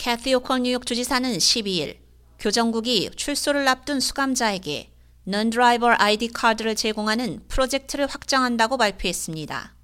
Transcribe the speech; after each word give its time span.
캐시 0.00 0.32
호컬 0.32 0.62
뉴욕 0.62 0.86
주지사는 0.86 1.30
12일 1.36 1.98
교정국이 2.38 3.10
출소를 3.14 3.68
앞둔 3.68 4.00
수감자에게 4.00 4.90
non-driver 5.28 5.94
ID 5.98 6.28
카드를 6.28 6.74
제공하는 6.74 7.42
프로젝트를 7.48 8.06
확장한다고 8.06 8.78
발표했습니다. 8.78 9.74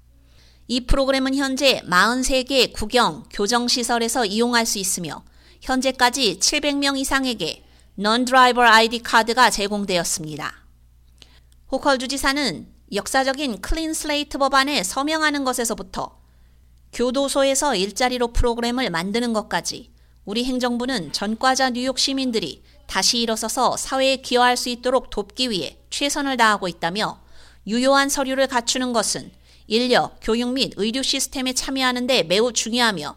이 0.69 0.87
프로그램은 0.87 1.35
현재 1.35 1.81
43개 1.81 2.73
구경 2.73 3.25
교정시설에서 3.29 4.25
이용할 4.25 4.65
수 4.65 4.79
있으며 4.79 5.23
현재까지 5.61 6.39
700명 6.39 6.97
이상에게 6.97 7.63
non-driver 7.99 8.67
ID 8.67 9.03
카드가 9.03 9.51
제공되었습니다. 9.51 10.51
호컬 11.71 11.99
주지사는 11.99 12.67
역사적인 12.91 13.61
Clean 13.61 13.93
Slate 13.93 14.39
법안에 14.39 14.81
서명하는 14.81 15.43
것에서부터 15.43 16.19
교도소에서 16.91 17.75
일자리로 17.75 18.29
프로그램을 18.29 18.89
만드는 18.89 19.33
것까지 19.33 19.95
우리 20.27 20.43
행정부는 20.43 21.13
전과자 21.13 21.69
뉴욕 21.69 21.97
시민들이 21.97 22.61
다시 22.85 23.19
일어서서 23.19 23.77
사회에 23.77 24.17
기여할 24.17 24.57
수 24.57 24.67
있도록 24.67 25.09
돕기 25.09 25.49
위해 25.49 25.77
최선을 25.89 26.35
다하고 26.35 26.67
있다며 26.67 27.21
유효한 27.65 28.09
서류를 28.09 28.47
갖추는 28.47 28.91
것은 28.91 29.31
인력, 29.67 30.19
교육 30.21 30.51
및 30.51 30.73
의료 30.75 31.01
시스템에 31.01 31.53
참여하는 31.53 32.07
데 32.07 32.23
매우 32.23 32.51
중요하며 32.51 33.15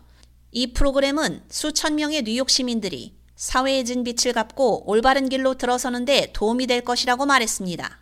이 0.53 0.73
프로그램은 0.73 1.43
수천 1.49 1.97
명의 1.97 2.23
뉴욕 2.23 2.49
시민들이 2.49 3.17
사회에 3.35 3.83
진 3.83 4.05
빛을 4.05 4.33
갚고 4.33 4.89
올바른 4.89 5.29
길로 5.29 5.55
들어서는 5.55 6.05
데 6.05 6.31
도움이 6.33 6.69
될 6.69 6.83
것이라고 6.83 7.27
말했습니다. 7.27 7.99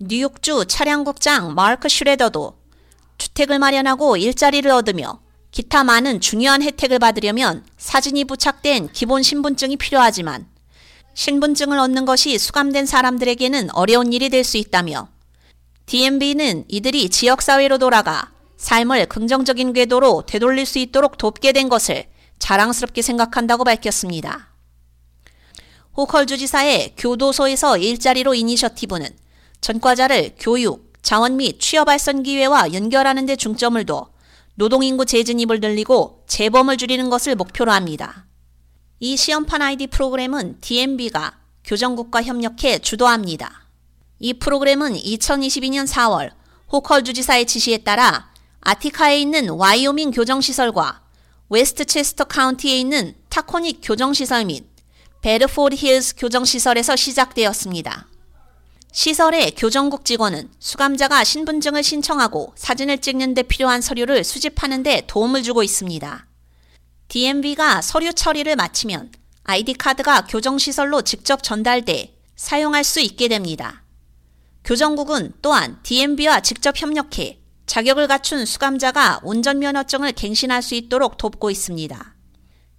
뉴욕주 0.00 0.64
차량국장 0.66 1.54
마크 1.54 1.90
슈레더도 1.90 2.58
주택을 3.18 3.58
마련하고 3.58 4.16
일자리를 4.16 4.70
얻으며 4.70 5.20
기타 5.50 5.82
많은 5.84 6.20
중요한 6.20 6.62
혜택을 6.62 6.98
받으려면 6.98 7.64
사진이 7.76 8.24
부착된 8.24 8.90
기본 8.92 9.22
신분증이 9.22 9.76
필요하지만 9.76 10.46
신분증을 11.14 11.78
얻는 11.78 12.04
것이 12.04 12.38
수감된 12.38 12.86
사람들에게는 12.86 13.70
어려운 13.74 14.12
일이 14.12 14.28
될 14.28 14.44
수 14.44 14.56
있다며 14.56 15.08
DMB는 15.86 16.66
이들이 16.68 17.08
지역사회로 17.10 17.78
돌아가 17.78 18.30
삶을 18.58 19.06
긍정적인 19.06 19.72
궤도로 19.72 20.24
되돌릴 20.26 20.66
수 20.66 20.78
있도록 20.78 21.18
돕게 21.18 21.52
된 21.52 21.68
것을 21.68 22.06
자랑스럽게 22.38 23.02
생각한다고 23.02 23.64
밝혔습니다. 23.64 24.54
호컬 25.96 26.26
주지사의 26.26 26.94
교도소에서 26.96 27.76
일자리로 27.76 28.34
이니셔티브는 28.34 29.08
전과자를 29.60 30.36
교육, 30.38 30.92
자원 31.02 31.36
및 31.38 31.58
취업 31.58 31.86
발전 31.86 32.22
기회와 32.22 32.72
연결하는 32.72 33.26
데 33.26 33.34
중점을 33.34 33.84
둬 33.86 34.09
노동인구 34.60 35.06
재진입을 35.06 35.60
늘리고 35.60 36.22
재범을 36.26 36.76
줄이는 36.76 37.08
것을 37.08 37.34
목표로 37.34 37.72
합니다. 37.72 38.26
이 38.98 39.16
시험판 39.16 39.62
아이디 39.62 39.86
프로그램은 39.86 40.58
DMV가 40.60 41.38
교정국과 41.64 42.22
협력해 42.22 42.80
주도합니다. 42.80 43.68
이 44.18 44.34
프로그램은 44.34 44.96
2022년 44.96 45.88
4월 45.88 46.32
호컬 46.70 47.04
주지사의 47.04 47.46
지시에 47.46 47.78
따라 47.78 48.30
아티카에 48.60 49.18
있는 49.18 49.48
와이오밍 49.48 50.10
교정시설과 50.10 51.04
웨스트체스터 51.48 52.24
카운티에 52.24 52.76
있는 52.76 53.14
타코닉 53.30 53.80
교정시설 53.82 54.44
및 54.44 54.66
베드포드 55.22 55.74
힐스 55.74 56.16
교정시설에서 56.16 56.96
시작되었습니다. 56.96 58.08
시설의 58.92 59.52
교정국 59.56 60.04
직원은 60.04 60.50
수감자가 60.58 61.22
신분증을 61.22 61.82
신청하고 61.82 62.52
사진을 62.56 62.98
찍는 62.98 63.34
데 63.34 63.42
필요한 63.42 63.80
서류를 63.80 64.24
수집하는 64.24 64.82
데 64.82 65.04
도움을 65.06 65.42
주고 65.42 65.62
있습니다. 65.62 66.26
DMV가 67.08 67.82
서류 67.82 68.12
처리를 68.12 68.56
마치면 68.56 69.12
아이디 69.44 69.74
카드가 69.74 70.26
교정시설로 70.26 71.02
직접 71.02 71.42
전달돼 71.42 72.16
사용할 72.34 72.82
수 72.82 73.00
있게 73.00 73.28
됩니다. 73.28 73.84
교정국은 74.64 75.34
또한 75.40 75.78
DMV와 75.82 76.40
직접 76.40 76.80
협력해 76.80 77.40
자격을 77.66 78.08
갖춘 78.08 78.44
수감자가 78.44 79.20
운전면허증을 79.22 80.12
갱신할 80.12 80.62
수 80.62 80.74
있도록 80.74 81.16
돕고 81.16 81.50
있습니다. 81.50 82.14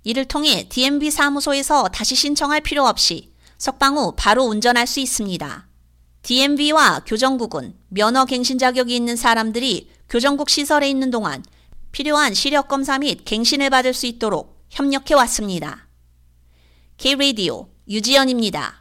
이를 0.03 0.25
통해 0.25 0.67
DMV 0.67 1.11
사무소에서 1.11 1.87
다시 1.87 2.15
신청할 2.15 2.61
필요 2.61 2.85
없이 2.85 3.31
석방 3.57 3.97
후 3.97 4.13
바로 4.17 4.43
운전할 4.43 4.87
수 4.87 4.99
있습니다. 4.99 5.70
DMV와 6.23 7.03
교정국은 7.05 7.73
면허 7.89 8.25
갱신 8.25 8.57
자격이 8.57 8.95
있는 8.95 9.15
사람들이 9.15 9.89
교정국 10.07 10.49
시설에 10.49 10.89
있는 10.89 11.09
동안 11.09 11.43
필요한 11.91 12.33
시력 12.33 12.67
검사 12.67 12.99
및 12.99 13.25
갱신을 13.25 13.69
받을 13.69 13.93
수 13.93 14.05
있도록 14.05 14.65
협력해 14.69 15.15
왔습니다. 15.15 15.87
K-Radio 16.97 17.67
유지연입니다. 17.87 18.80